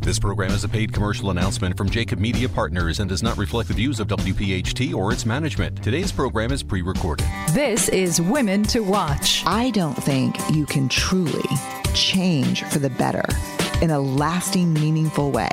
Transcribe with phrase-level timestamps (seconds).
[0.00, 3.68] This program is a paid commercial announcement from Jacob Media Partners and does not reflect
[3.68, 5.82] the views of WPHT or its management.
[5.82, 7.26] Today's program is pre recorded.
[7.52, 9.42] This is Women to Watch.
[9.44, 11.44] I don't think you can truly
[11.92, 13.24] change for the better
[13.82, 15.50] in a lasting, meaningful way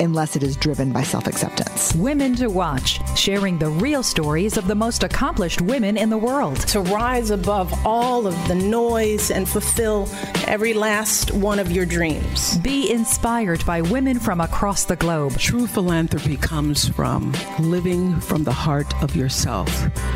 [0.00, 1.94] unless it is driven by self acceptance.
[1.94, 6.56] Women to Watch, sharing the real stories of the most accomplished women in the world.
[6.68, 10.08] To rise above all of the noise and fulfill
[10.46, 12.58] every last one of your dreams.
[12.58, 15.38] Be inspired by women from across the globe.
[15.38, 19.68] True philanthropy comes from living from the heart of yourself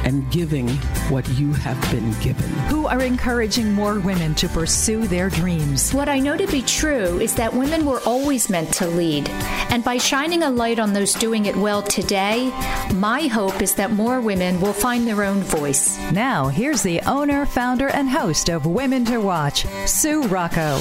[0.05, 0.69] and giving
[1.11, 2.49] what you have been given.
[2.69, 5.93] Who are encouraging more women to pursue their dreams.
[5.93, 9.29] What I know to be true is that women were always meant to lead.
[9.71, 12.51] And by shining a light on those doing it well today,
[12.95, 15.99] my hope is that more women will find their own voice.
[16.11, 20.79] Now, here's the owner, founder, and host of Women to Watch, Sue Rocco.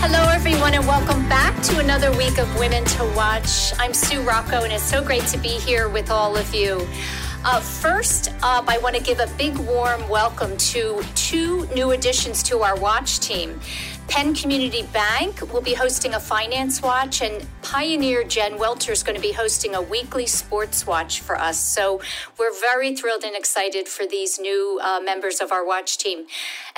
[0.00, 3.72] Hello, everyone, and welcome back to another week of Women to Watch.
[3.78, 6.86] I'm Sue Rocco, and it's so great to be here with all of you.
[7.42, 12.42] Uh, first up, I want to give a big warm welcome to two new additions
[12.44, 13.60] to our watch team.
[14.08, 19.16] Penn Community Bank will be hosting a finance watch, and Pioneer Jen Welter is going
[19.16, 21.58] to be hosting a weekly sports watch for us.
[21.58, 22.00] So
[22.38, 26.26] we're very thrilled and excited for these new uh, members of our watch team.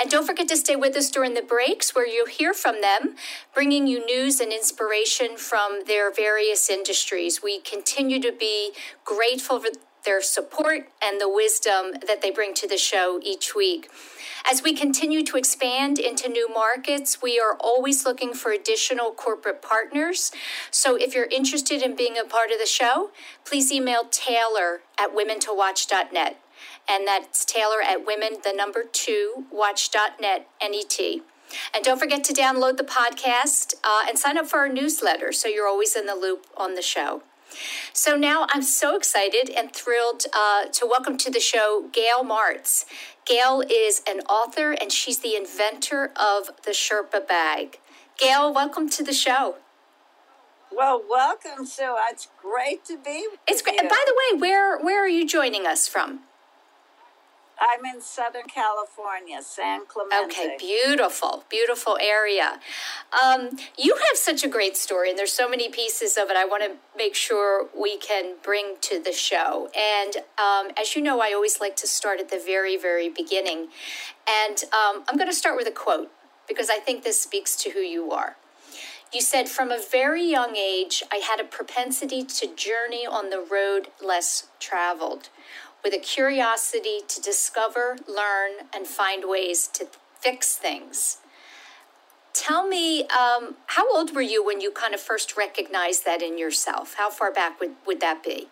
[0.01, 3.15] And don't forget to stay with us during the breaks where you'll hear from them,
[3.55, 7.43] bringing you news and inspiration from their various industries.
[7.43, 8.73] We continue to be
[9.05, 9.69] grateful for
[10.05, 13.91] their support and the wisdom that they bring to the show each week.
[14.51, 19.61] As we continue to expand into new markets, we are always looking for additional corporate
[19.61, 20.33] partners.
[20.71, 23.11] So if you're interested in being a part of the show,
[23.45, 26.41] please email Taylor at womentowatch.net.
[26.89, 31.23] And that's Taylor at women, the number two, watch.net, N-E-T.
[31.75, 35.49] And don't forget to download the podcast uh, and sign up for our newsletter so
[35.49, 37.23] you're always in the loop on the show.
[37.93, 42.85] So now I'm so excited and thrilled uh, to welcome to the show Gail Martz.
[43.25, 47.79] Gail is an author and she's the inventor of the Sherpa bag.
[48.19, 49.57] Gail, welcome to the show.
[50.71, 51.97] Well, welcome, Sue.
[52.11, 53.27] It's great to be.
[53.47, 53.83] it's great.
[53.83, 53.89] You.
[53.89, 56.21] By the way, where where are you joining us from?
[57.61, 60.27] I'm in Southern California, San Clemente.
[60.27, 62.61] Okay, beautiful, beautiful area.
[63.13, 66.45] Um, you have such a great story, and there's so many pieces of it I
[66.45, 69.71] want to make sure we can bring to the show.
[69.77, 73.69] And um, as you know, I always like to start at the very, very beginning.
[74.29, 76.11] And um, I'm going to start with a quote
[76.47, 78.37] because I think this speaks to who you are.
[79.13, 83.41] You said, From a very young age, I had a propensity to journey on the
[83.41, 85.31] road less traveled
[85.85, 89.87] with a curiosity to discover, learn, and find ways to
[90.21, 91.19] fix things.
[92.33, 96.39] Tell me, um, how old were you when you kind of first recognized that in
[96.39, 96.95] yourself?
[96.95, 98.49] How far back would, would that be?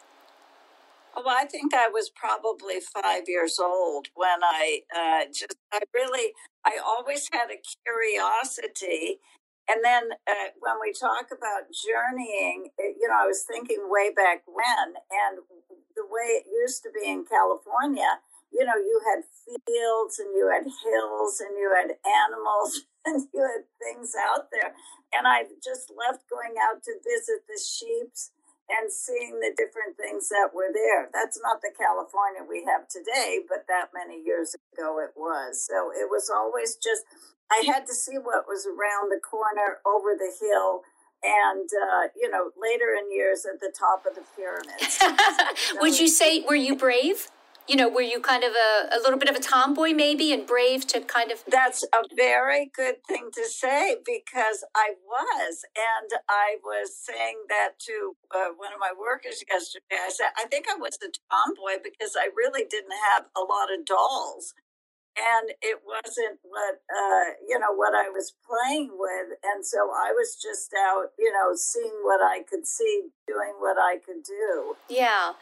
[1.15, 6.32] Well, I think I was probably five years old when I uh, just, I really,
[6.65, 9.19] I always had a curiosity.
[9.69, 14.47] And then uh, when we talk about journeying, you know, I was thinking way back
[14.47, 15.43] when, and
[15.97, 18.22] the way it used to be in California,
[18.53, 19.27] you know, you had
[19.66, 24.72] fields and you had hills and you had animals and you had things out there.
[25.12, 28.31] And I just loved going out to visit the sheeps
[28.69, 31.06] and seeing the different things that were there.
[31.15, 35.62] That's not the California we have today, but that many years ago it was.
[35.62, 37.06] So it was always just,
[37.51, 40.83] I had to see what was around the corner, over the hill,
[41.23, 45.01] and uh, you know later in years at the top of the pyramids.
[45.81, 47.28] Would you say were you brave?
[47.69, 50.47] You know, were you kind of a, a little bit of a tomboy maybe and
[50.47, 56.21] brave to kind of That's a very good thing to say because I was and
[56.28, 59.99] I was saying that to uh, one of my workers yesterday.
[59.99, 63.75] I said I think I was a tomboy because I really didn't have a lot
[63.77, 64.54] of dolls
[65.16, 70.13] and it wasn't what uh, you know what I was playing with, and so I
[70.13, 74.77] was just out, you know, seeing what I could see, doing what I could do.
[74.89, 75.33] Yeah.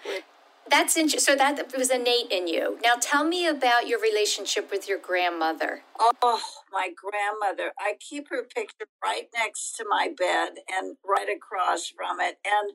[0.70, 1.34] That's interesting.
[1.34, 2.78] So that was innate in you.
[2.82, 5.82] Now tell me about your relationship with your grandmother.
[5.98, 6.40] Oh,
[6.72, 7.72] my grandmother.
[7.78, 12.38] I keep her picture right next to my bed and right across from it.
[12.44, 12.72] And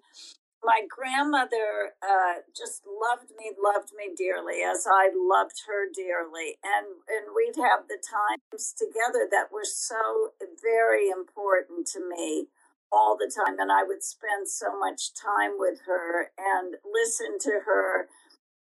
[0.63, 6.87] my grandmother uh, just loved me, loved me dearly, as I loved her dearly, and
[7.07, 12.47] and we'd have the times together that were so very important to me
[12.91, 17.61] all the time, and I would spend so much time with her and listen to
[17.65, 18.07] her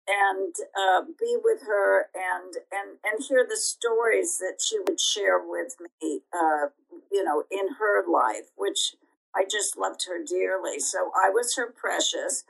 [0.08, 5.40] and uh, be with her and and and hear the stories that she would share
[5.40, 6.68] with me, uh,
[7.12, 8.96] you know, in her life, which
[9.38, 10.80] I just loved her dearly.
[10.80, 12.44] So I was her precious.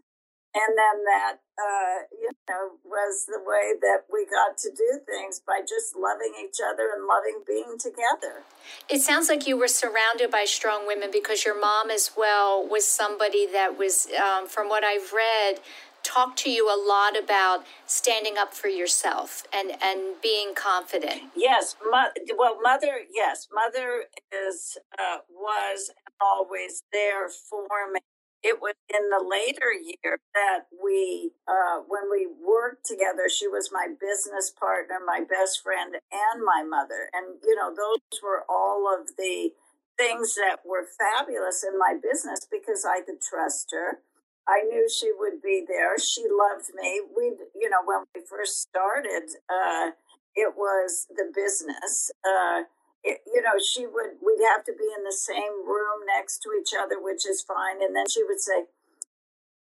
[0.55, 5.39] And then that, uh, you know, was the way that we got to do things
[5.45, 8.43] by just loving each other and loving being together.
[8.89, 12.87] It sounds like you were surrounded by strong women because your mom, as well, was
[12.87, 15.59] somebody that was, um, from what I've read,
[16.07, 21.23] talk to you a lot about standing up for yourself and and being confident.
[21.35, 22.99] Yes, mo- well, mother.
[23.13, 27.99] Yes, mother is uh, was always there for me.
[28.43, 33.71] It was in the later years that we, uh, when we worked together, she was
[33.73, 37.09] my business partner, my best friend, and my mother.
[37.13, 39.51] And, you know, those were all of the
[39.97, 43.99] things that were fabulous in my business because I could trust her.
[44.47, 45.97] I knew she would be there.
[45.99, 47.01] She loved me.
[47.15, 49.91] We, you know, when we first started, uh,
[50.35, 52.11] it was the business.
[52.23, 52.63] Uh,
[53.03, 56.49] it, you know, she would, we'd have to be in the same room next to
[56.59, 57.83] each other, which is fine.
[57.83, 58.65] And then she would say,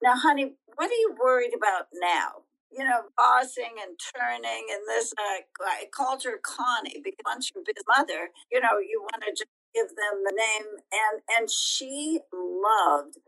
[0.02, 2.46] Now, honey, what are you worried about now?
[2.70, 5.12] You know, bossing and turning and this.
[5.18, 9.32] Uh, I called her Connie because once you're his mother, you know, you want to
[9.32, 10.78] just give them the name.
[10.92, 13.18] And, and she loved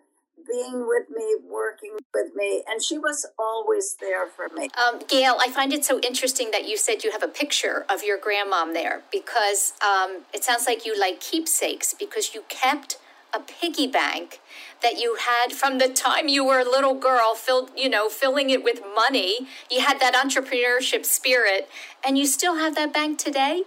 [0.46, 4.68] being with me, working with me, and she was always there for me.
[4.76, 8.02] Um, Gail, I find it so interesting that you said you have a picture of
[8.02, 12.98] your grandmom there because um, it sounds like you like keepsakes because you kept
[13.34, 14.40] a piggy bank
[14.82, 18.50] that you had from the time you were a little girl filled you know filling
[18.50, 21.68] it with money you had that entrepreneurship spirit
[22.06, 23.62] and you still have that bank today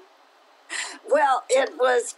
[1.10, 2.16] well, it was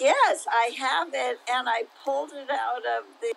[0.00, 3.34] yes, I have it, and I pulled it out of the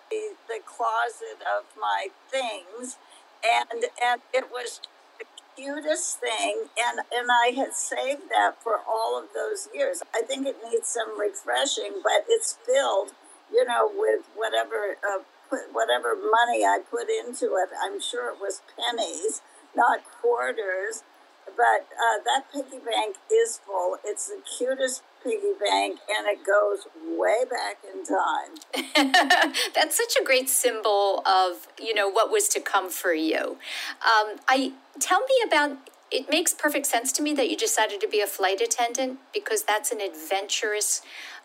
[0.48, 2.96] the closet of my things,
[3.44, 4.80] and and it was
[5.18, 5.24] the
[5.56, 10.02] cutest thing, and and I had saved that for all of those years.
[10.14, 13.12] I think it needs some refreshing, but it's filled,
[13.52, 17.70] you know, with whatever uh, put whatever money I put into it.
[17.82, 19.42] I'm sure it was pennies,
[19.74, 21.02] not quarters
[21.46, 23.96] but uh, that piggy bank is full.
[24.04, 29.52] It's the cutest piggy bank, and it goes way back in time.
[29.74, 33.58] That's such a great symbol of you know what was to come for you.
[34.02, 35.78] Um, I tell me about.
[36.10, 39.62] It makes perfect sense to me that you decided to be a flight attendant because
[39.62, 41.00] that's an adventurous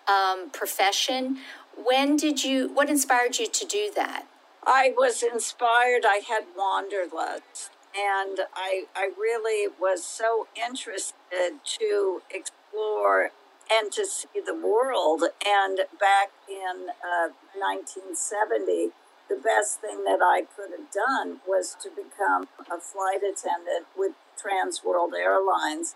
[0.09, 1.37] um, profession.
[1.81, 2.67] When did you?
[2.73, 4.25] What inspired you to do that?
[4.65, 6.03] I was inspired.
[6.05, 13.31] I had wanderlust and I, I really was so interested to explore
[13.71, 15.23] and to see the world.
[15.45, 18.91] And back in uh, 1970,
[19.29, 24.13] the best thing that I could have done was to become a flight attendant with
[24.37, 25.95] Trans World Airlines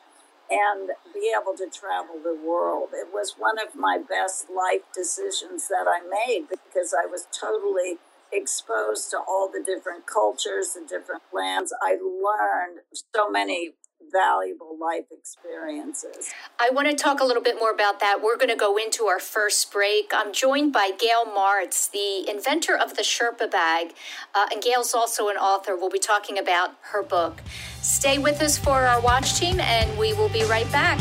[0.50, 2.90] and be able to travel the world.
[2.94, 8.00] It was one of my best life decisions that I made because I was totally
[8.32, 11.74] exposed to all the different cultures, the different lands.
[11.82, 12.80] I learned
[13.16, 13.74] so many
[14.12, 16.32] valuable life experiences.
[16.60, 18.20] I want to talk a little bit more about that.
[18.22, 20.12] We're going to go into our first break.
[20.14, 23.94] I'm joined by Gail Martz, the inventor of the Sherpa bag,
[24.36, 25.76] uh, and Gail's also an author.
[25.76, 27.42] We'll be talking about her book.
[27.82, 31.00] Stay with us for our watch team, and we will be right back.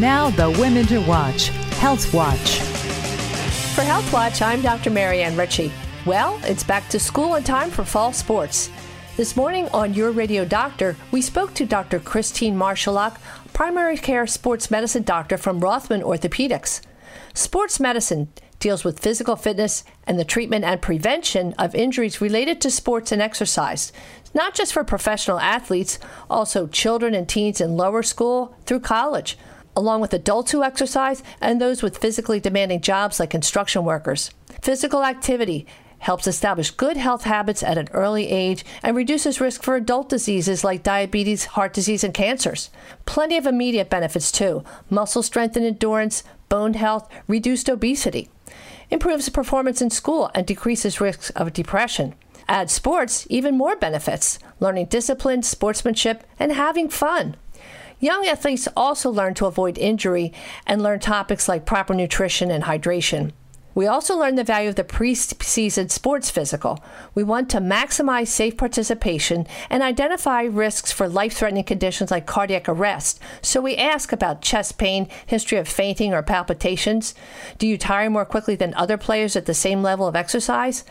[0.00, 2.71] Now, the Women to Watch Health Watch.
[3.74, 4.90] For Health Watch, I'm Dr.
[4.90, 5.72] Marianne Ritchie.
[6.04, 8.68] Well, it's back to school and time for fall sports.
[9.16, 11.98] This morning on Your Radio Doctor, we spoke to Dr.
[11.98, 13.18] Christine Marshallock,
[13.54, 16.82] primary care sports medicine doctor from Rothman Orthopedics.
[17.32, 22.70] Sports medicine deals with physical fitness and the treatment and prevention of injuries related to
[22.70, 23.90] sports and exercise,
[24.34, 25.98] not just for professional athletes,
[26.28, 29.38] also children and teens in lower school through college
[29.76, 34.30] along with adults who exercise and those with physically demanding jobs like construction workers.
[34.60, 35.66] Physical activity
[36.02, 40.64] helps establish good health habits at an early age and reduces risk for adult diseases
[40.64, 42.70] like diabetes, heart disease, and cancers.
[43.06, 48.28] Plenty of immediate benefits too muscle strength and endurance, bone health, reduced obesity.
[48.90, 52.14] Improves performance in school and decreases risks of depression.
[52.48, 57.36] Add sports, even more benefits, learning discipline, sportsmanship, and having fun.
[58.02, 60.32] Young athletes also learn to avoid injury
[60.66, 63.30] and learn topics like proper nutrition and hydration.
[63.76, 66.82] We also learn the value of the preseason sports physical.
[67.14, 72.68] We want to maximize safe participation and identify risks for life threatening conditions like cardiac
[72.68, 73.20] arrest.
[73.40, 77.14] So we ask about chest pain, history of fainting or palpitations.
[77.58, 80.82] Do you tire more quickly than other players at the same level of exercise?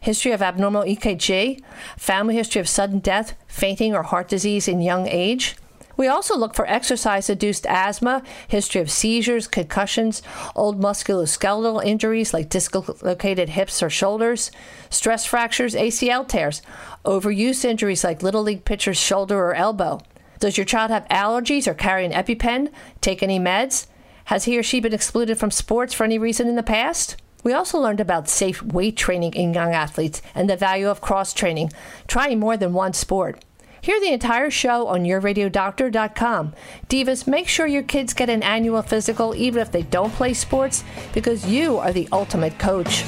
[0.00, 1.62] History of abnormal EKG,
[1.96, 5.54] family history of sudden death, fainting, or heart disease in young age.
[5.96, 10.22] We also look for exercise induced asthma, history of seizures, concussions,
[10.54, 14.50] old musculoskeletal injuries like dislocated hips or shoulders,
[14.90, 16.60] stress fractures, ACL tears,
[17.04, 20.00] overuse injuries like Little League pitcher's shoulder or elbow.
[20.38, 22.70] Does your child have allergies or carry an EpiPen?
[23.00, 23.86] Take any meds?
[24.26, 27.16] Has he or she been excluded from sports for any reason in the past?
[27.42, 31.32] We also learned about safe weight training in young athletes and the value of cross
[31.32, 31.70] training,
[32.08, 33.44] trying more than one sport.
[33.86, 36.54] Hear the entire show on yourradiodoctor.com.
[36.88, 40.82] Divas, make sure your kids get an annual physical even if they don't play sports
[41.14, 43.04] because you are the ultimate coach.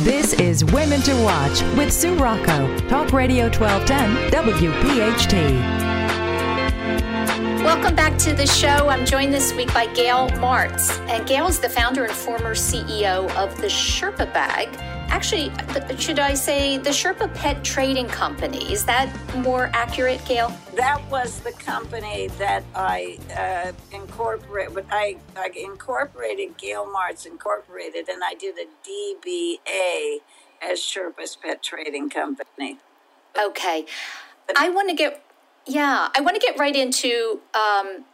[0.00, 5.80] This is Women to Watch with Sue Rocco, Talk Radio 1210, WPHT.
[7.64, 8.90] Welcome back to the show.
[8.90, 10.98] I'm joined this week by Gail Martz.
[11.08, 14.68] And Gail is the founder and former CEO of the Sherpa Bag
[15.10, 15.52] actually,
[15.98, 18.72] should I say the Sherpa Pet Trading Company?
[18.72, 20.56] Is that more accurate, Gail?
[20.76, 24.86] That was the company that I uh, incorporated.
[24.90, 30.18] I, I incorporated Gail Martz Incorporated, and I did a DBA
[30.62, 32.78] as Sherpa's Pet Trading Company.
[33.38, 33.84] Okay,
[34.56, 35.22] I want to get
[35.66, 38.04] yeah, I want to get right into um,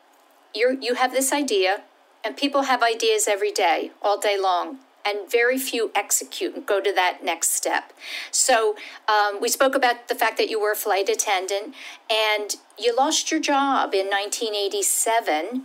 [0.55, 0.77] you.
[0.81, 1.85] You have this idea,
[2.25, 6.81] and people have ideas every day, all day long and very few execute and go
[6.81, 7.93] to that next step.
[8.31, 8.77] So
[9.09, 11.75] um, we spoke about the fact that you were a flight attendant
[12.11, 15.65] and you lost your job in 1987.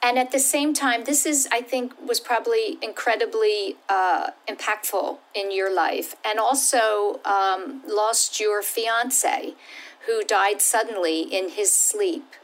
[0.00, 5.50] And at the same time, this is, I think, was probably incredibly uh, impactful in
[5.50, 6.14] your life.
[6.24, 9.54] And also um, lost your fiance,
[10.06, 12.34] who died suddenly in his sleep.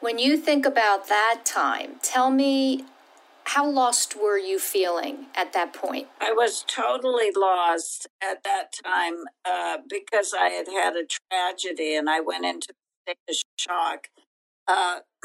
[0.00, 2.84] When you think about that time, tell me
[3.48, 6.06] how lost were you feeling at that point?
[6.20, 12.10] I was totally lost at that time uh, because I had had a tragedy and
[12.10, 12.74] I went into
[13.04, 14.08] state of shock
[14.66, 14.98] uh,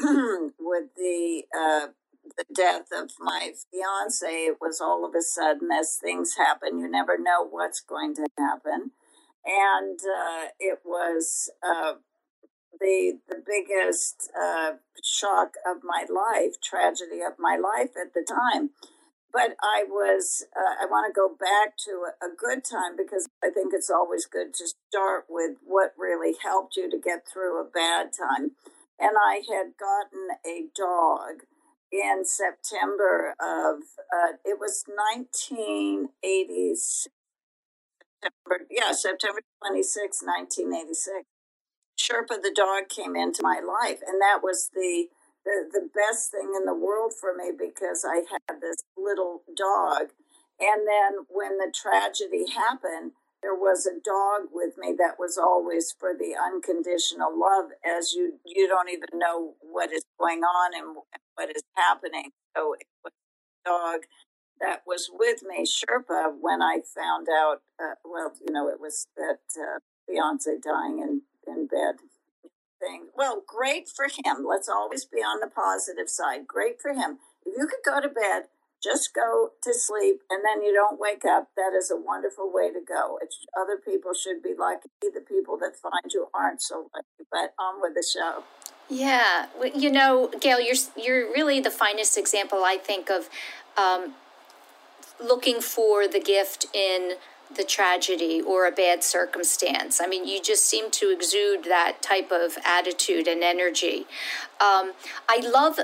[0.58, 1.88] with the uh,
[2.38, 4.26] the death of my fiance.
[4.26, 8.26] It was all of a sudden, as things happen, you never know what's going to
[8.38, 8.92] happen,
[9.44, 11.94] and uh, it was uh,
[12.84, 14.72] the the biggest uh,
[15.02, 18.70] shock of my life, tragedy of my life at the time.
[19.32, 23.28] But I was, uh, I want to go back to a, a good time because
[23.42, 27.60] I think it's always good to start with what really helped you to get through
[27.60, 28.52] a bad time.
[29.00, 31.42] And I had gotten a dog
[31.90, 33.82] in September of,
[34.14, 37.08] uh, it was 1986.
[38.22, 41.26] September, yeah, September 26, 1986.
[41.98, 45.06] Sherpa the dog came into my life, and that was the,
[45.44, 50.10] the the best thing in the world for me because I had this little dog,
[50.60, 55.94] and then when the tragedy happened, there was a dog with me that was always
[55.98, 60.96] for the unconditional love, as you you don't even know what is going on and
[61.36, 62.30] what is happening.
[62.56, 63.12] So it was
[63.66, 64.00] a dog
[64.60, 67.62] that was with me, Sherpa, when I found out.
[67.80, 71.00] Uh, well, you know, it was that uh, fiance dying
[71.46, 71.96] in bed
[72.80, 73.06] thing.
[73.16, 74.44] Well, great for him.
[74.48, 76.46] Let's always be on the positive side.
[76.46, 77.18] Great for him.
[77.44, 78.44] If you could go to bed,
[78.82, 82.70] just go to sleep and then you don't wake up, that is a wonderful way
[82.70, 83.18] to go.
[83.22, 84.90] It's, other people should be lucky.
[85.00, 87.26] The people that find you aren't so lucky.
[87.32, 88.44] But on with the show.
[88.90, 93.30] Yeah, you know, Gail, you're you're really the finest example I think of
[93.78, 94.12] um,
[95.18, 97.12] looking for the gift in
[97.54, 100.00] the tragedy or a bad circumstance.
[100.00, 104.06] I mean, you just seem to exude that type of attitude and energy.
[104.60, 104.92] Um,
[105.28, 105.78] I love.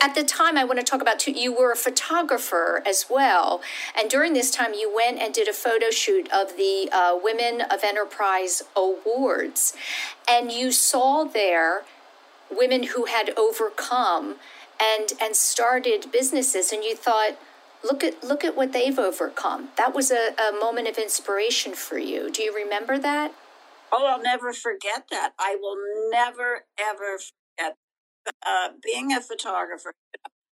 [0.00, 3.60] at the time, I want to talk about you were a photographer as well.
[3.98, 7.60] And during this time, you went and did a photo shoot of the uh, Women
[7.60, 9.74] of Enterprise Awards.
[10.28, 11.82] And you saw there
[12.50, 14.36] women who had overcome
[14.82, 16.72] and, and started businesses.
[16.72, 17.36] And you thought,
[17.84, 19.68] look at look at what they've overcome.
[19.76, 22.30] That was a, a moment of inspiration for you.
[22.30, 23.34] Do you remember that?
[23.92, 25.32] Oh, I'll never forget that.
[25.38, 25.76] I will
[26.10, 27.76] never ever forget
[28.46, 29.92] uh, being a photographer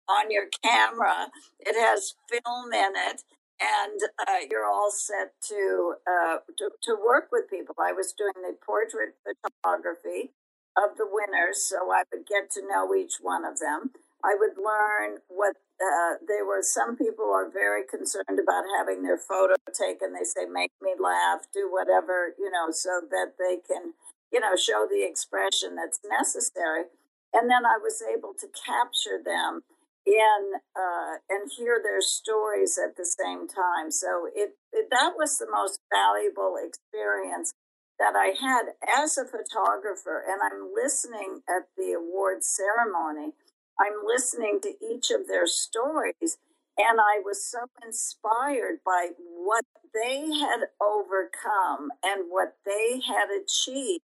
[0.07, 1.29] on your camera.
[1.59, 3.23] It has film in it,
[3.59, 7.75] and uh, you're all set to, uh, to to work with people.
[7.79, 10.31] I was doing the portrait photography
[10.77, 13.91] of the winners, so I would get to know each one of them.
[14.23, 16.61] I would learn what uh, there were.
[16.61, 20.13] Some people are very concerned about having their photo taken.
[20.13, 23.93] They say, "Make me laugh," do whatever you know, so that they can
[24.31, 26.85] you know show the expression that's necessary.
[27.33, 29.63] And then I was able to capture them
[30.05, 33.91] in uh, and hear their stories at the same time.
[33.91, 37.53] So it, it that was the most valuable experience
[37.99, 40.23] that I had as a photographer.
[40.27, 43.33] And I'm listening at the awards ceremony.
[43.79, 46.37] I'm listening to each of their stories,
[46.77, 54.03] and I was so inspired by what they had overcome and what they had achieved.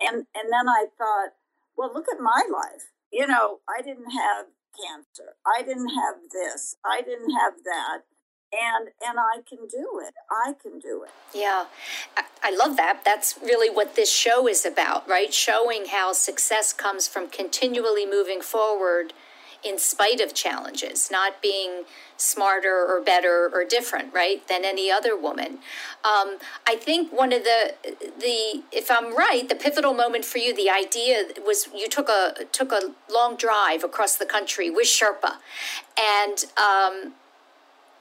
[0.00, 1.32] And and then I thought,
[1.76, 2.90] well, look at my life.
[3.12, 5.36] You know, I didn't have cancer.
[5.46, 6.76] I didn't have this.
[6.84, 8.02] I didn't have that.
[8.52, 10.14] And and I can do it.
[10.30, 11.10] I can do it.
[11.34, 11.64] Yeah.
[12.44, 13.02] I, love that.
[13.04, 15.32] That's really what this show is about, right?
[15.32, 19.14] Showing how success comes from continually moving forward
[19.64, 21.84] in spite of challenges, not being
[22.16, 25.58] smarter or better or different, right, than any other woman.
[26.04, 27.74] Um, I think one of the
[28.18, 32.44] the if I'm right, the pivotal moment for you, the idea was you took a
[32.52, 35.36] took a long drive across the country with Sherpa,
[35.98, 37.14] and um,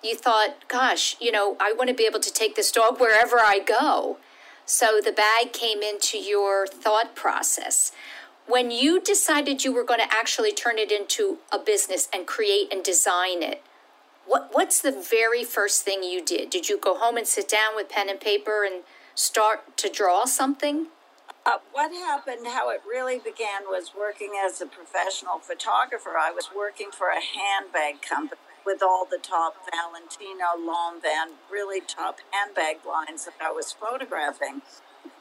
[0.03, 3.39] you thought, gosh, you know, I want to be able to take this dog wherever
[3.39, 4.17] I go.
[4.65, 7.91] So the bag came into your thought process
[8.47, 12.71] when you decided you were going to actually turn it into a business and create
[12.71, 13.63] and design it,
[14.25, 16.49] what what's the very first thing you did?
[16.49, 18.83] Did you go home and sit down with pen and paper and
[19.15, 20.87] start to draw something?
[21.45, 26.11] Uh, what happened, how it really began, was working as a professional photographer.
[26.19, 32.19] I was working for a handbag company with all the top Valentino, Lanvin, really top
[32.31, 34.61] handbag lines that I was photographing.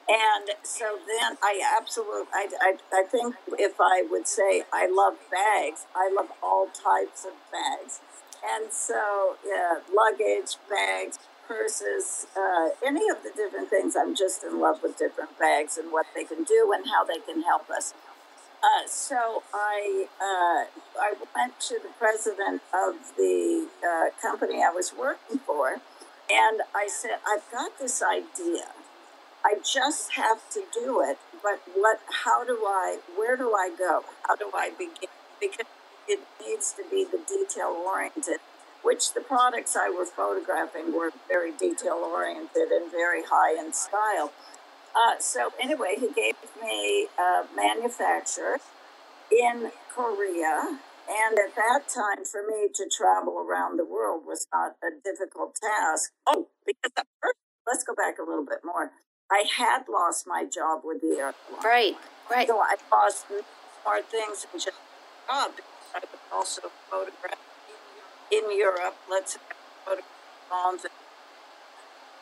[0.09, 5.15] And so then I absolutely, I, I, I think if I would say I love
[5.31, 8.01] bags, I love all types of bags.
[8.43, 13.95] And so, yeah, luggage, bags, purses, uh, any of the different things.
[13.97, 17.19] I'm just in love with different bags and what they can do and how they
[17.19, 17.93] can help us.
[18.63, 24.93] Uh, so I uh, I went to the president of the uh, company I was
[24.99, 25.81] working for,
[26.31, 28.67] and I said, I've got this idea
[29.45, 31.19] I just have to do it.
[31.43, 32.01] But what?
[32.25, 32.99] How do I?
[33.17, 34.05] Where do I go?
[34.27, 35.09] How do I begin?
[35.41, 35.67] Because
[36.07, 38.41] it needs to be the detail oriented.
[38.83, 44.33] Which the products I was photographing were very detail oriented and very high in style.
[44.95, 48.59] Uh, so anyway, he gave me a manufacturer
[49.31, 54.77] in Korea, and at that time, for me to travel around the world was not
[54.83, 56.13] a difficult task.
[56.27, 58.91] Oh, because first, let's go back a little bit more.
[59.31, 61.35] I had lost my job with the airline.
[61.65, 61.97] Right,
[62.29, 62.49] right.
[62.49, 65.53] So I lost more things than just a job.
[65.95, 67.39] I would also photograph
[68.33, 68.97] in Europe.
[69.09, 69.39] Let's
[69.85, 70.07] photograph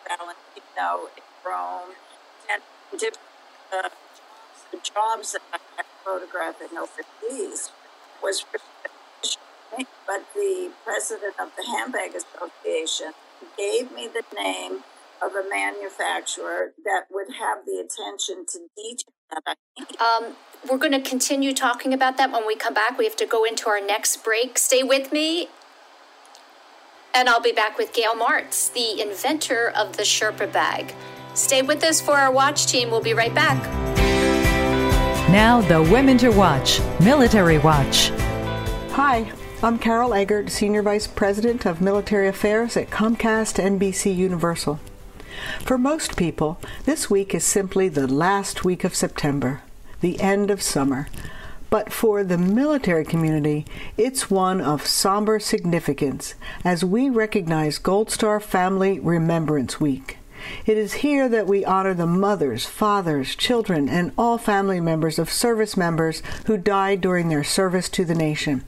[0.09, 1.93] Valentino in Rome,
[2.51, 3.19] and different
[3.73, 3.89] uh,
[4.73, 5.87] the jobs that I had
[6.79, 7.71] overseas
[8.23, 8.45] was
[10.07, 13.13] but the president of the Handbag Association
[13.57, 14.81] gave me the name
[15.23, 19.57] of a manufacturer that would have the attention to detail that
[20.01, 20.25] I.
[20.25, 20.37] Um,
[20.69, 22.99] we're going to continue talking about that when we come back.
[22.99, 24.59] We have to go into our next break.
[24.59, 25.49] Stay with me.
[27.15, 30.95] And I'll be back with Gail Martz, the inventor of the Sherpa bag.
[31.39, 32.91] Stay with us for our watch team.
[32.91, 33.63] We'll be right back.
[35.31, 38.09] Now, the Women to Watch Military Watch.
[38.91, 39.31] Hi,
[39.63, 44.81] I'm Carol Eggert, Senior Vice President of Military Affairs at Comcast NBC Universal.
[45.61, 49.63] For most people, this week is simply the last week of September,
[50.01, 51.07] the end of summer.
[51.71, 53.65] But for the military community,
[53.97, 60.19] it's one of somber significance as we recognize Gold Star Family Remembrance Week.
[60.67, 65.31] It is here that we honor the mothers, fathers, children, and all family members of
[65.31, 68.65] service members who died during their service to the nation.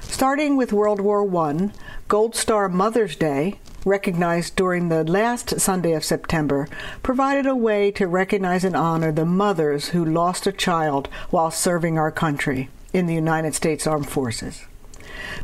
[0.00, 1.70] Starting with World War I,
[2.08, 6.68] Gold Star Mother's Day, recognized during the last Sunday of September,
[7.02, 11.98] provided a way to recognize and honor the mothers who lost a child while serving
[11.98, 14.66] our country in the United States Armed Forces.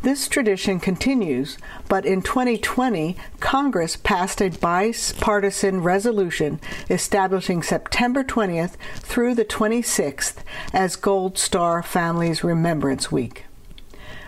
[0.02, 9.34] This tradition continues, but in 2020, Congress passed a bipartisan resolution establishing September 20th through
[9.34, 10.36] the 26th
[10.72, 13.44] as Gold Star Families Remembrance Week.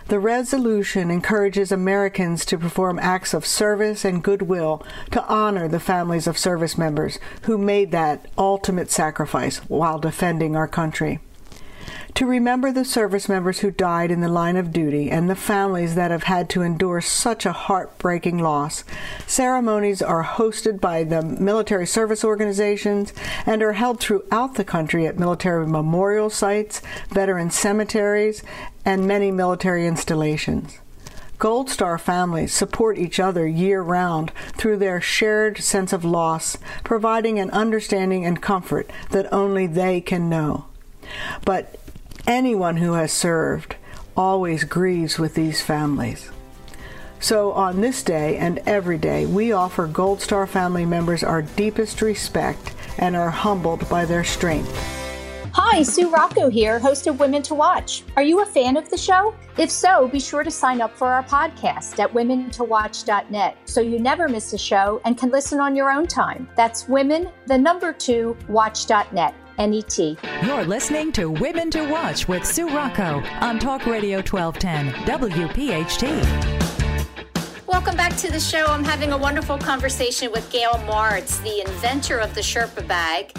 [0.08, 6.26] The resolution encourages Americans to perform acts of service and goodwill to honor the families
[6.26, 11.20] of service members who made that ultimate sacrifice while defending our country
[12.14, 15.94] to remember the service members who died in the line of duty and the families
[15.94, 18.84] that have had to endure such a heartbreaking loss.
[19.26, 23.12] Ceremonies are hosted by the military service organizations
[23.46, 28.42] and are held throughout the country at military memorial sites, veteran cemeteries,
[28.84, 30.78] and many military installations.
[31.38, 37.40] Gold Star families support each other year round through their shared sense of loss, providing
[37.40, 40.66] an understanding and comfort that only they can know.
[41.44, 41.76] But
[42.26, 43.74] Anyone who has served
[44.16, 46.30] always grieves with these families.
[47.18, 52.00] So, on this day and every day, we offer Gold Star family members our deepest
[52.00, 54.72] respect and are humbled by their strength.
[55.54, 58.04] Hi, Sue Rocco here, host of Women to Watch.
[58.16, 59.34] Are you a fan of the show?
[59.58, 64.28] If so, be sure to sign up for our podcast at womentowatch.net so you never
[64.28, 66.48] miss a show and can listen on your own time.
[66.56, 69.34] That's women, the number two, watch.net.
[69.58, 69.98] NET.
[69.98, 76.62] You're listening to Women to Watch with Sue Rocco on Talk Radio 1210 WPHT.
[77.66, 78.66] Welcome back to the show.
[78.66, 83.32] I'm having a wonderful conversation with Gail Martz, the inventor of the Sherpa bag.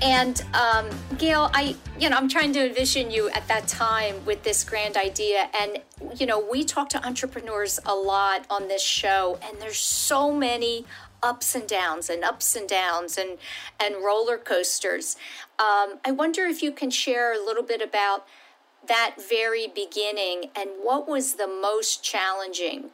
[0.00, 4.42] And um, Gail, I, you know, I'm trying to envision you at that time with
[4.44, 5.48] this grand idea.
[5.60, 5.78] And,
[6.18, 10.84] you know, we talk to entrepreneurs a lot on this show, and there's so many
[11.22, 13.38] ups and downs and ups and downs and
[13.80, 15.16] and roller coasters.
[15.58, 18.26] Um, I wonder if you can share a little bit about
[18.86, 22.90] that very beginning and what was the most challenging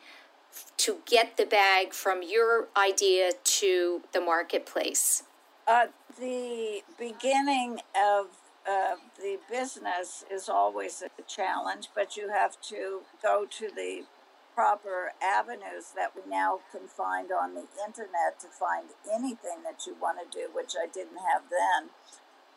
[0.76, 5.22] to get the bag from your idea to the marketplace.
[5.66, 5.86] Uh,
[6.18, 8.26] the beginning of
[8.68, 14.02] uh, the business is always a challenge, but you have to go to the
[14.54, 19.96] proper avenues that we now can find on the internet to find anything that you
[20.00, 21.90] want to do, which I didn't have then.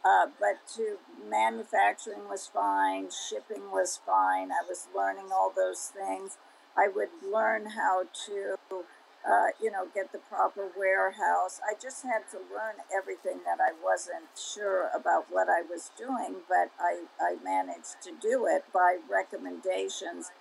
[0.05, 4.51] Uh, but to manufacturing was fine, shipping was fine.
[4.51, 6.37] I was learning all those things.
[6.77, 11.59] I would learn how to, uh, you know, get the proper warehouse.
[11.67, 16.45] I just had to learn everything that I wasn't sure about what I was doing,
[16.47, 20.31] but I, I managed to do it by recommendations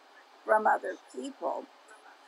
[0.47, 1.65] from other people.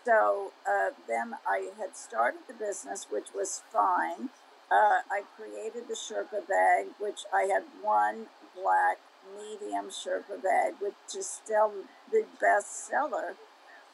[0.05, 4.31] So uh, then I had started the business, which was fine.
[4.71, 8.99] Uh, I created the Sherpa bag, which I had one black
[9.37, 11.73] medium Sherpa bag, which is still
[12.11, 13.35] the best seller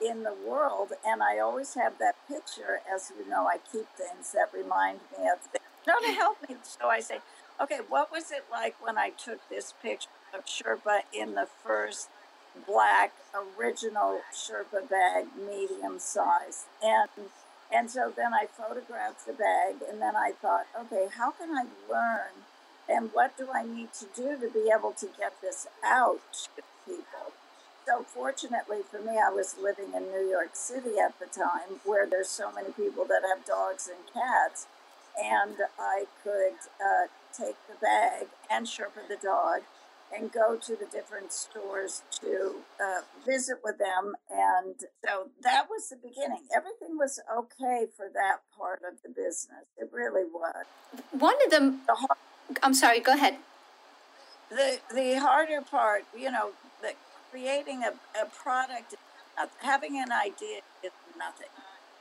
[0.04, 0.92] in the world.
[1.04, 5.28] And I always have that picture, as you know, I keep things that remind me
[5.28, 5.64] of things.
[5.86, 6.56] No, to help me.
[6.62, 7.18] So I say,
[7.60, 12.08] okay, what was it like when I took this picture of Sherpa in the first
[12.66, 16.66] black original Sherpa bag, medium size.
[16.82, 17.08] And
[17.72, 21.64] and so then I photographed the bag and then I thought, okay, how can I
[21.90, 22.44] learn
[22.88, 26.20] and what do I need to do to be able to get this out
[26.54, 27.32] to people?
[27.86, 32.06] So fortunately for me, I was living in New York City at the time where
[32.06, 34.66] there's so many people that have dogs and cats.
[35.20, 39.62] And I could uh, take the bag and Sherpa the dog
[40.12, 44.14] and go to the different stores to uh, visit with them.
[44.30, 46.42] And so that was the beginning.
[46.54, 49.66] Everything was okay for that part of the business.
[49.76, 50.64] It really was.
[51.10, 52.18] One of them, the hard,
[52.62, 53.36] I'm sorry, go ahead.
[54.50, 56.92] The, the harder part, you know, the,
[57.30, 58.94] creating a, a product,
[59.58, 61.48] having an idea is nothing.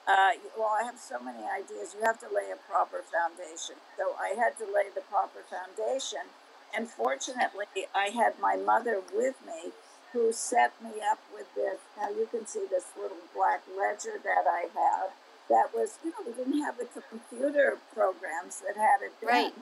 [0.05, 1.95] Uh, well, I have so many ideas.
[1.97, 3.79] You have to lay a proper foundation.
[3.97, 6.27] So I had to lay the proper foundation
[6.75, 9.71] and fortunately, I had my mother with me
[10.11, 11.79] who set me up with this.
[11.97, 15.11] Now you can see this little black ledger that I have.
[15.49, 19.13] That was, you know, we didn't have the computer programs that had it.
[19.21, 19.29] done.
[19.29, 19.53] Right.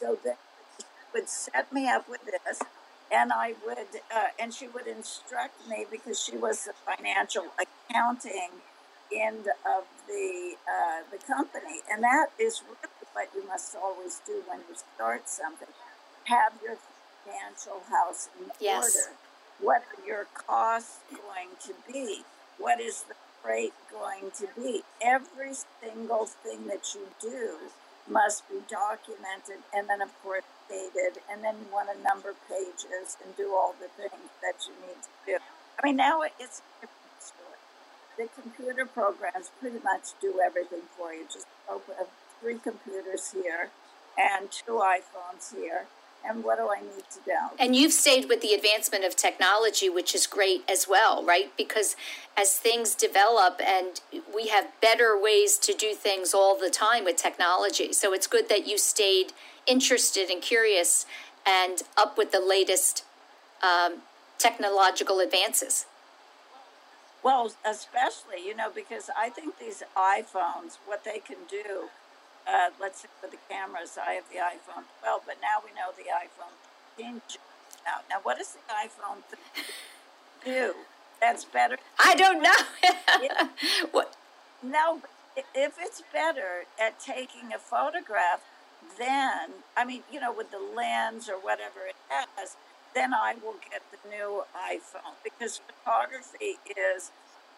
[0.00, 0.38] So that
[1.14, 2.60] would set me up with this,
[3.10, 3.78] and I would,
[4.14, 8.50] uh, and she would instruct me because she was the financial accounting
[9.14, 12.76] end of the uh, the company, and that is really
[13.14, 15.68] what you must always do when you start something
[16.28, 16.76] have your
[17.24, 18.84] financial house in yes.
[18.84, 19.16] order.
[19.60, 22.22] What are your costs going to be?
[22.58, 24.82] What is the freight going to be?
[25.02, 27.72] Every single thing that you do
[28.08, 31.22] must be documented and then, of course, dated.
[31.30, 35.02] And then you want to number pages and do all the things that you need
[35.02, 35.38] to do.
[35.82, 37.58] I mean, now it's a different story.
[38.16, 41.24] The computer programs pretty much do everything for you.
[41.24, 41.94] Just open
[42.40, 43.70] three computers here
[44.16, 45.86] and two iPhones here
[46.24, 47.32] and what do I need to do?
[47.58, 51.52] And you've stayed with the advancement of technology, which is great as well, right?
[51.56, 51.96] Because
[52.36, 54.00] as things develop and
[54.34, 57.92] we have better ways to do things all the time with technology.
[57.92, 59.32] So it's good that you stayed
[59.66, 61.06] interested and curious
[61.46, 63.04] and up with the latest
[63.62, 64.02] um,
[64.38, 65.86] technological advances.
[67.22, 71.88] Well, especially, you know, because I think these iPhones, what they can do
[72.48, 75.92] uh, let's say for the cameras, I have the iPhone 12, but now we know
[75.96, 76.56] the iPhone
[76.96, 77.20] 15
[77.86, 78.04] out.
[78.08, 79.22] Now, what does the iPhone
[80.44, 80.74] do?
[81.20, 81.78] That's better.
[81.98, 83.48] I don't know.
[83.92, 84.14] what?
[84.62, 85.00] No,
[85.36, 88.42] if it's better at taking a photograph,
[88.98, 92.56] then I mean, you know, with the lens or whatever it has,
[92.94, 97.10] then I will get the new iPhone because photography is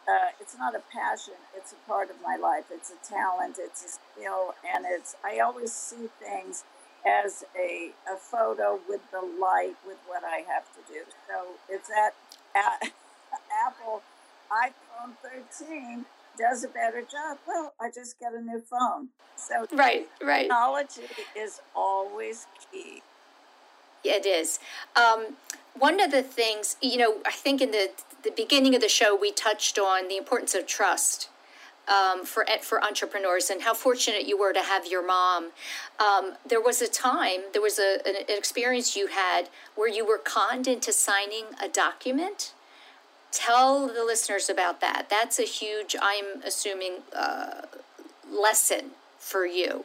[0.09, 3.85] uh, it's not a passion it's a part of my life it's a talent it's
[3.85, 6.65] a skill and it's i always see things
[7.07, 11.01] as a, a photo with the light with what i have to do.
[11.29, 12.13] So it's that
[13.67, 14.03] apple
[14.53, 15.13] iphone
[15.59, 16.05] 13
[16.39, 17.39] does a better job.
[17.47, 19.09] Well i just get a new phone.
[19.37, 20.43] So right right.
[20.43, 21.03] technology
[21.37, 23.03] is always key.
[24.03, 24.59] It is.
[24.97, 25.37] Um,
[25.79, 27.89] one of the things you know i think in the
[28.23, 31.29] the beginning of the show, we touched on the importance of trust.
[31.89, 35.51] Um, for for entrepreneurs and how fortunate you were to have your mom.
[35.99, 40.19] Um, there was a time, there was a, an, experience you had where you were
[40.19, 42.53] conned into signing a document.
[43.33, 45.09] Tell the listeners about that.
[45.11, 47.63] That's a huge, I'm assuming, uh,
[48.31, 49.85] lesson for you.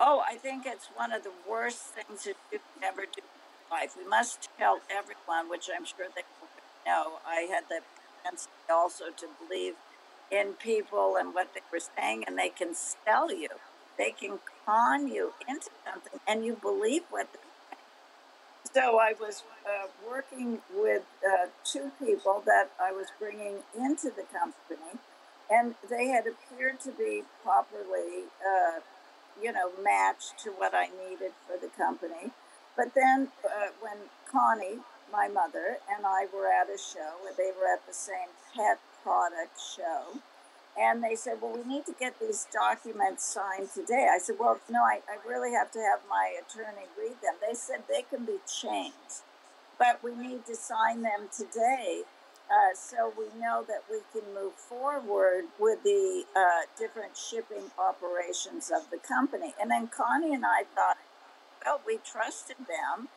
[0.00, 3.70] Oh, I think it's one of the worst things that you can ever do in
[3.70, 3.94] life.
[3.96, 6.22] We must tell everyone, which I'm sure they
[6.86, 7.18] know.
[7.26, 7.80] I had the
[8.22, 9.74] propensity also to believe
[10.30, 13.48] in people and what they were saying, and they can sell you.
[13.98, 17.42] They can con you into something, and you believe what they're.
[18.74, 24.24] So I was uh, working with uh, two people that I was bringing into the
[24.32, 24.98] company,
[25.50, 28.80] and they had appeared to be properly, uh,
[29.40, 32.32] you know, matched to what I needed for the company.
[32.76, 33.98] But then uh, when
[34.30, 34.80] Connie,
[35.14, 39.54] my mother and I were at a show, they were at the same pet product
[39.60, 40.18] show.
[40.76, 44.08] And they said, Well, we need to get these documents signed today.
[44.12, 47.34] I said, Well, no, I, I really have to have my attorney read them.
[47.40, 49.22] They said they can be changed,
[49.78, 52.02] but we need to sign them today
[52.50, 58.72] uh, so we know that we can move forward with the uh, different shipping operations
[58.74, 59.54] of the company.
[59.60, 60.98] And then Connie and I thought,
[61.64, 63.08] well, we trusted them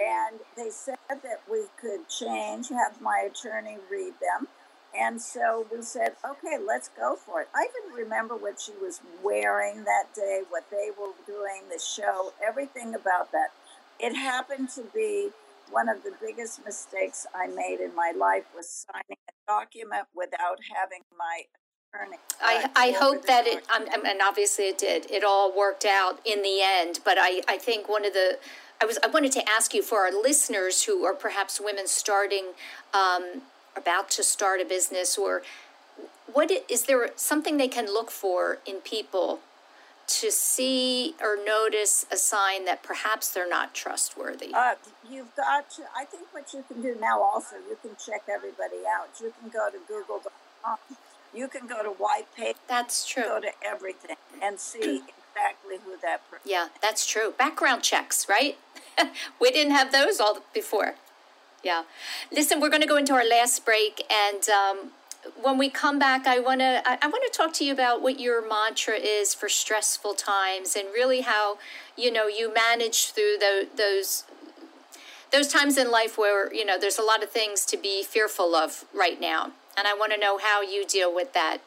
[0.00, 4.48] and they said that we could change, have my attorney read them.
[4.98, 7.48] And so we said, okay, let's go for it.
[7.54, 12.32] I even remember what she was wearing that day, what they were doing, the show,
[12.46, 13.48] everything about that.
[14.00, 15.30] It happened to be
[15.70, 20.58] one of the biggest mistakes I made in my life was signing a document without
[20.74, 21.42] having my
[22.40, 26.42] I, I hope that it, um, and obviously it did, it all worked out in
[26.42, 27.00] the end.
[27.04, 28.38] But I, I think one of the
[28.80, 32.48] I was I wanted to ask you for our listeners who are perhaps women starting,
[32.92, 33.42] um,
[33.76, 35.42] about to start a business, or
[36.32, 39.40] what is there something they can look for in people
[40.06, 44.52] to see or notice a sign that perhaps they're not trustworthy?
[44.54, 44.74] Uh,
[45.10, 45.82] you've got to.
[45.96, 49.08] I think what you can do now also you can check everybody out.
[49.20, 50.78] You can go to Google.com.
[51.34, 52.58] You can go to white paper.
[52.68, 53.24] That's true.
[53.24, 54.78] Go to everything and see
[55.36, 56.48] exactly who that person.
[56.48, 57.34] Yeah, that's true.
[57.36, 58.56] Background checks, right?
[59.40, 60.94] we didn't have those all before.
[61.62, 61.82] Yeah.
[62.32, 64.90] Listen, we're going to go into our last break, and um,
[65.40, 68.02] when we come back, I want to I, I want to talk to you about
[68.02, 71.58] what your mantra is for stressful times, and really how
[71.96, 74.24] you know you manage through the, those
[75.32, 78.54] those times in life where you know there's a lot of things to be fearful
[78.54, 81.58] of right now, and I want to know how you deal with that.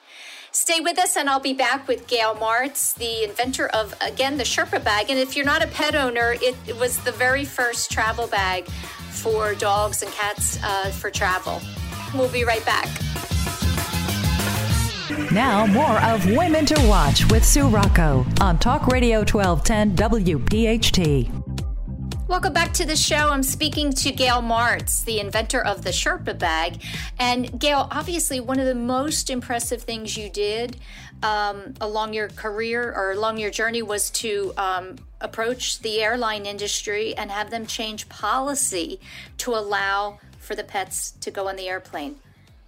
[0.52, 4.44] Stay with us, and I'll be back with Gail Martz, the inventor of, again, the
[4.44, 5.10] Sherpa bag.
[5.10, 8.66] And if you're not a pet owner, it, it was the very first travel bag
[9.12, 11.62] for dogs and cats uh, for travel.
[12.16, 12.88] We'll be right back.
[15.32, 21.39] Now, more of Women to Watch with Sue Rocco on Talk Radio 1210 WPHT.
[22.30, 23.32] Welcome back to the show.
[23.32, 26.80] I'm speaking to Gail Martz, the inventor of the Sherpa bag.
[27.18, 30.78] And Gail, obviously, one of the most impressive things you did
[31.24, 37.18] um, along your career or along your journey was to um, approach the airline industry
[37.18, 39.00] and have them change policy
[39.40, 42.18] to allow for the pets to go on the airplane.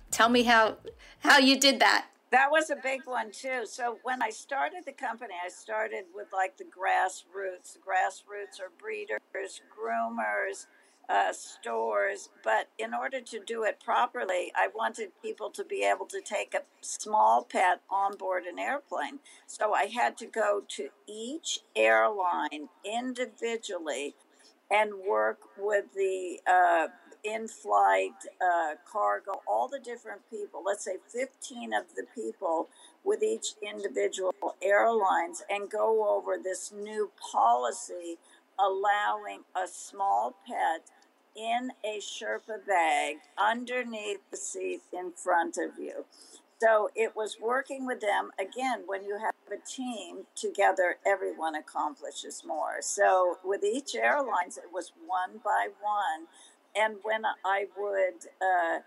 [0.10, 0.78] Tell me how
[1.20, 2.08] how you did that.
[2.32, 3.66] That was a big one too.
[3.66, 7.74] So when I started the company, I started with like the grassroots.
[7.74, 10.68] The grassroots are breeders, groomers,
[11.10, 12.30] uh, stores.
[12.42, 16.54] But in order to do it properly, I wanted people to be able to take
[16.54, 19.20] a small pet on board an airplane.
[19.46, 24.16] So I had to go to each airline individually
[24.72, 26.88] and work with the uh,
[27.24, 32.70] in flight, uh, cargo, all the different people, let's say 15 of the people
[33.04, 38.18] with each individual airlines, and go over this new policy
[38.60, 40.82] allowing a small pet
[41.36, 46.06] in a Sherpa bag underneath the seat in front of you.
[46.62, 48.30] So it was working with them.
[48.40, 52.82] Again, when you have a team together, everyone accomplishes more.
[52.82, 56.28] So with each airlines, it was one by one.
[56.76, 58.80] And when I would uh,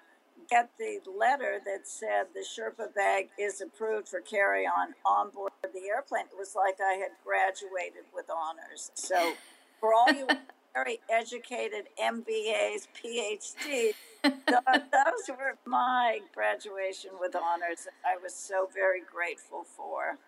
[0.48, 5.52] get the letter that said the Sherpa bag is approved for carry on on board
[5.62, 8.90] the airplane, it was like I had graduated with honors.
[8.94, 9.34] So
[9.80, 10.26] for all you
[10.74, 13.94] very educated MBAs, PhDs,
[14.24, 17.86] those were my graduation with honors.
[18.04, 20.18] I was so very grateful for.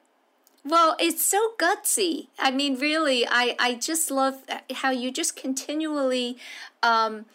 [0.64, 2.29] Well, it's so gutsy.
[2.38, 4.42] I mean, really, I, I just love
[4.75, 6.38] how you just continually.
[6.83, 7.27] Um,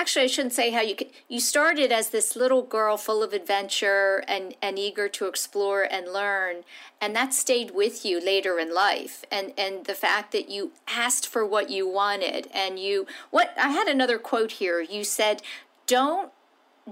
[0.00, 0.96] actually, I shouldn't say how you
[1.28, 6.10] you started as this little girl full of adventure and, and eager to explore and
[6.10, 6.64] learn,
[7.00, 9.24] and that stayed with you later in life.
[9.30, 13.68] And and the fact that you asked for what you wanted, and you what I
[13.68, 14.80] had another quote here.
[14.80, 15.42] You said,
[15.86, 16.32] don't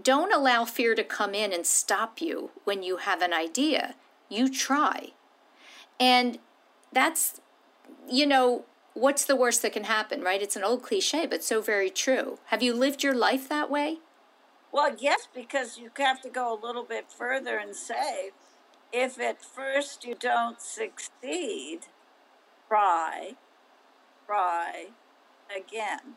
[0.00, 3.94] don't allow fear to come in and stop you when you have an idea.
[4.28, 5.12] You try.
[5.98, 6.38] And
[6.92, 7.40] that's
[8.10, 8.64] you know,
[8.98, 10.42] what's the worst that can happen, right?
[10.42, 12.38] It's an old cliche, but so very true.
[12.46, 13.98] Have you lived your life that way?
[14.72, 18.30] Well, yes, because you have to go a little bit further and say
[18.92, 21.86] if at first you don't succeed,
[22.68, 23.32] try,
[24.26, 24.88] try
[25.54, 26.16] again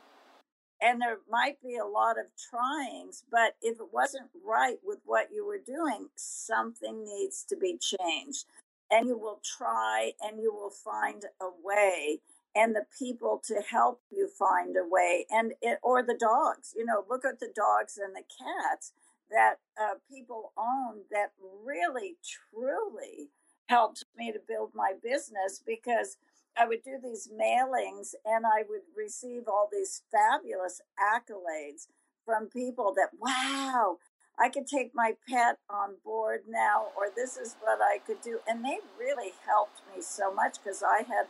[0.81, 5.27] and there might be a lot of tryings, but if it wasn't right with what
[5.31, 8.45] you were doing, something needs to be changed.
[8.89, 12.19] And you will try and you will find a way
[12.55, 16.85] and the people to help you find a way and it, or the dogs you
[16.85, 18.91] know look at the dogs and the cats
[19.29, 21.31] that uh, people own that
[21.65, 23.29] really truly
[23.67, 26.17] helped me to build my business because
[26.57, 31.87] I would do these mailings and I would receive all these fabulous accolades
[32.25, 33.97] from people that, wow,
[34.37, 38.39] I could take my pet on board now, or this is what I could do.
[38.47, 41.27] And they really helped me so much because I had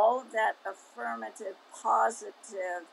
[0.00, 2.86] all of that affirmative, positive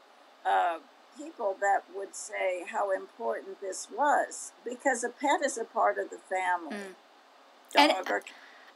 [0.46, 0.80] uh,
[1.18, 6.10] people that would say how important this was because a pet is a part of
[6.10, 6.76] the family.
[6.76, 6.96] Mm.
[7.76, 8.24] And, or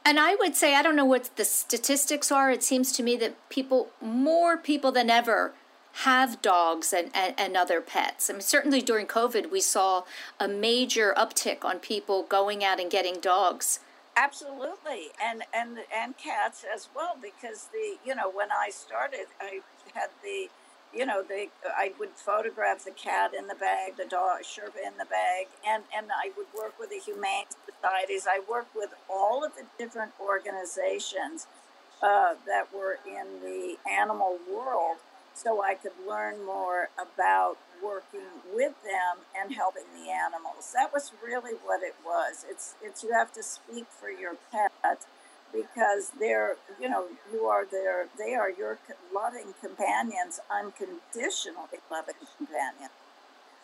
[0.04, 2.50] and I would say, I don't know what the statistics are.
[2.50, 5.52] It seems to me that people, more people than ever,
[6.04, 8.30] have dogs and, and, and, other pets.
[8.30, 10.04] I mean, certainly during COVID, we saw
[10.40, 13.78] a major uptick on people going out and getting dogs.
[14.16, 19.60] Absolutely, and and and cats as well, because the you know when I started, I
[19.94, 20.48] had the
[20.94, 24.98] you know, they I would photograph the cat in the bag, the dog Sherpa in
[24.98, 28.26] the bag, and and I would work with the humane societies.
[28.28, 31.46] I worked with all of the different organizations
[32.02, 34.98] uh, that were in the animal world,
[35.34, 40.72] so I could learn more about working with them and helping the animals.
[40.74, 42.44] That was really what it was.
[42.48, 44.72] It's it's you have to speak for your pet
[45.52, 48.78] because they're you know you are their they are your
[49.14, 52.90] loving companions unconditionally loving companions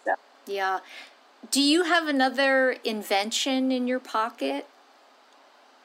[0.05, 0.15] so.
[0.47, 0.81] yeah
[1.51, 4.67] do you have another invention in your pocket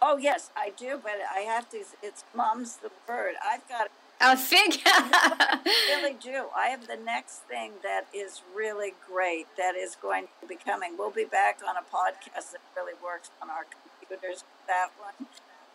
[0.02, 3.36] oh yes i do but i have to it's mom's the bird.
[3.46, 3.89] i've got
[4.23, 5.59] a fig I
[5.89, 6.45] really do.
[6.55, 10.95] I have the next thing that is really great that is going to be coming.
[10.97, 13.65] We'll be back on a podcast that really works on our
[13.99, 14.43] computers.
[14.67, 15.27] That one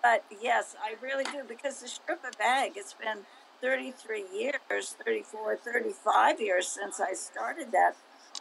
[0.03, 3.27] but yes, I really do because the Sherpa bag, it's been
[3.61, 7.97] 33 years, 34, 35 years since I started that.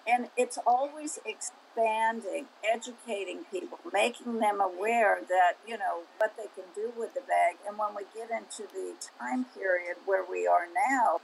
[0.08, 6.64] And it's always expanding, educating people, making them aware that, you know, what they can
[6.74, 7.58] do with the bag.
[7.68, 11.20] And when we get into the time period where we are now,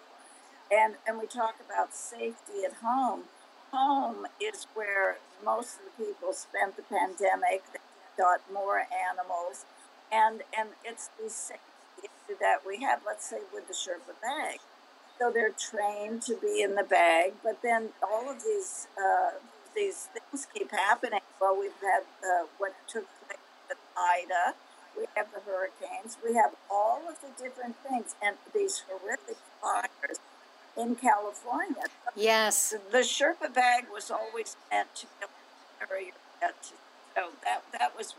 [0.71, 3.23] and, and we talk about safety at home,
[3.71, 7.63] home is where most of the people spent the pandemic.
[7.71, 7.79] They
[8.17, 9.65] got more animals
[10.13, 11.59] and and it's the safety
[12.39, 13.01] that we have.
[13.05, 14.59] Let's say with the Sherpa bag,
[15.20, 19.32] so they're trained to be in the bag, but then all of these uh,
[19.76, 21.22] these things keep happening.
[21.41, 23.39] Well, we've had uh, what took place
[23.70, 24.55] with Ida,
[24.97, 30.20] we have the hurricanes, we have all of the different things, and these horrific fires
[30.78, 31.84] in California.
[32.16, 32.74] Yes.
[32.91, 35.07] The Sherpa bag was always meant to
[35.80, 36.72] carry your pet.
[37.16, 38.16] So that, that was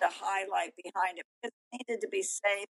[0.00, 1.26] the highlight behind it.
[1.42, 2.66] It needed to be safe,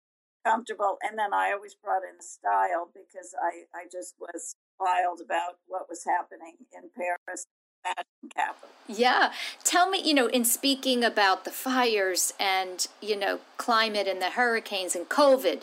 [0.48, 5.58] comfortable, and then I always brought in style because I, I just was wild about
[5.68, 7.48] what was happening in Paris
[7.84, 8.70] fashion capital.
[8.88, 9.32] Yeah.
[9.64, 14.32] Tell me, you know, in speaking about the fires and, you know, climate and the
[14.32, 15.62] hurricanes and COVID,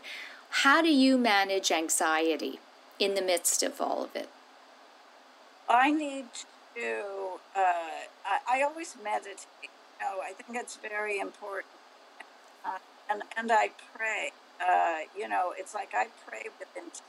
[0.51, 2.61] how do you manage anxiety
[2.99, 4.29] in the midst of all of it?
[5.69, 6.27] I need
[6.77, 7.03] to,
[7.57, 9.47] uh, I, I, always meditate.
[9.63, 9.69] You
[10.01, 11.73] know, I think it's very important.
[12.65, 12.79] Uh,
[13.11, 14.33] and, and I pray.
[14.61, 17.03] Uh, you know, it's like I pray with intent.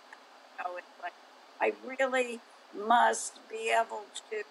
[0.58, 1.14] You know, it's like
[1.62, 2.40] I really
[2.74, 4.44] must be able to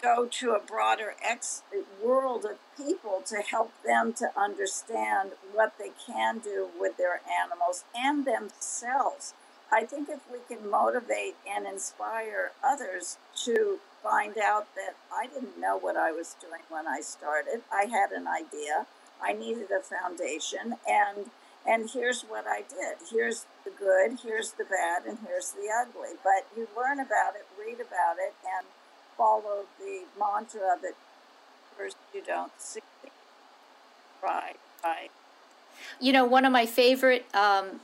[0.00, 1.62] go to a broader ex-
[2.02, 7.84] world of people to help them to understand what they can do with their animals
[7.94, 9.34] and themselves.
[9.72, 15.60] I think if we can motivate and inspire others to find out that I didn't
[15.60, 18.86] know what I was doing when I started, I had an idea,
[19.22, 21.30] I needed a foundation, and
[21.66, 22.96] and here's what I did.
[23.10, 26.16] Here's the good, here's the bad, and here's the ugly.
[26.24, 28.66] But you learn about it, read about it, and
[29.16, 30.94] follow the mantra that
[31.76, 32.80] first you don't see.
[34.22, 35.10] Right, right.
[36.00, 37.80] You know, one of my favorite um,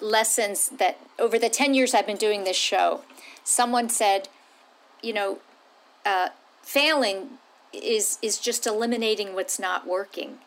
[0.00, 3.02] lessons that over the 10 years I've been doing this show,
[3.44, 4.28] someone said,
[5.02, 5.38] you know,
[6.04, 6.28] uh,
[6.62, 7.38] failing
[7.82, 10.38] is is just eliminating what's not working.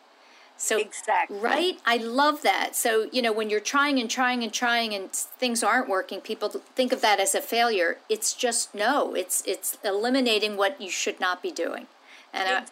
[0.56, 2.76] So exactly right, I love that.
[2.76, 6.50] So you know, when you're trying and trying and trying and things aren't working, people
[6.50, 7.96] think of that as a failure.
[8.10, 9.14] It's just no.
[9.14, 11.86] It's it's eliminating what you should not be doing,
[12.34, 12.64] and I,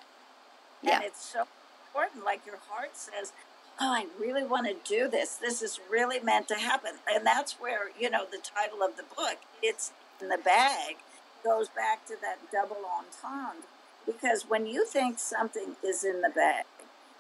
[0.83, 1.47] yeah, and it's so
[1.87, 2.27] important.
[2.27, 3.33] Like your heart says,
[3.81, 5.37] "Oh, I really want to do this.
[5.37, 9.05] This is really meant to happen," and that's where you know the title of the
[9.17, 9.39] book.
[9.63, 10.97] It's in the bag
[11.43, 13.65] goes back to that double entendre
[14.11, 16.65] because when you think something is in the bag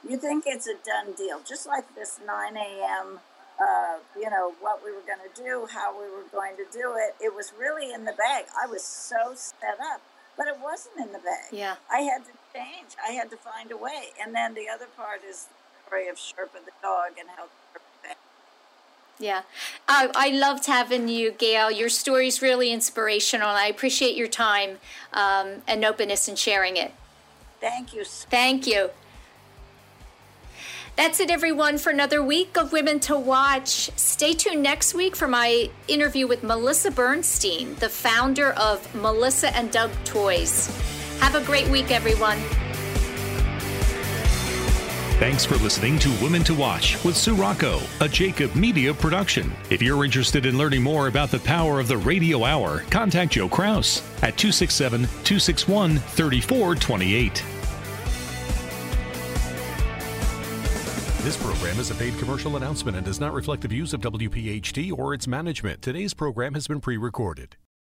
[0.06, 3.20] you think it's a done deal, just like this 9 a.m.
[3.60, 6.94] Uh, you know what we were going to do, how we were going to do
[6.96, 7.14] it.
[7.20, 8.44] It was really in the bag.
[8.54, 10.00] I was so set up,
[10.36, 11.50] but it wasn't in the bag.
[11.50, 12.94] Yeah, I had to change.
[13.06, 14.14] I had to find a way.
[14.22, 17.48] And then the other part is the story of Sherpa the dog and how
[19.18, 19.42] yeah.
[19.88, 21.70] I, I loved having you, Gayle.
[21.70, 23.48] Your story is really inspirational.
[23.48, 24.78] and I appreciate your time
[25.12, 26.92] um, and openness in sharing it.
[27.60, 28.04] Thank you.
[28.04, 28.90] Thank you.
[30.96, 33.90] That's it, everyone, for another week of Women to Watch.
[33.96, 39.70] Stay tuned next week for my interview with Melissa Bernstein, the founder of Melissa and
[39.70, 40.66] Doug Toys.
[41.20, 42.38] Have a great week, everyone.
[45.18, 49.52] Thanks for listening to Women to Watch with Sue Rocco, a Jacob Media production.
[49.68, 53.48] If you're interested in learning more about the power of the radio hour, contact Joe
[53.48, 57.44] Kraus at 267 261 3428.
[61.24, 64.96] This program is a paid commercial announcement and does not reflect the views of WPHT
[64.96, 65.82] or its management.
[65.82, 67.56] Today's program has been pre recorded.